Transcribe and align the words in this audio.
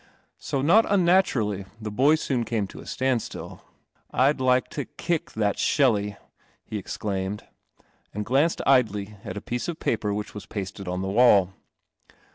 So 0.39 0.63
not 0.63 0.91
unnaturally 0.91 1.65
the 1.79 1.91
b< 1.91 2.03
j 2.15 2.33
mcame 2.33 2.67
to 2.69 2.79
a 2.79 2.87
stand 2.87 3.21
till. 3.29 3.57
lk 3.57 3.61
I'd 4.09 4.41
like 4.41 4.69
t<> 4.71 4.87
kick 4.97 5.33
that 5.33 5.59
Shelley," 5.59 6.17
he 6.65 6.79
exclaimed, 6.79 7.43
and 8.11 8.25
glanced 8.25 8.61
idly 8.65 9.17
at 9.23 9.37
a 9.37 9.41
piece 9.41 9.69
i 9.69 9.73
paper 9.73 10.11
which 10.11 10.33
was 10.33 10.47
pasted 10.47 10.87
on 10.87 11.03
the 11.03 11.07
wall. 11.07 11.53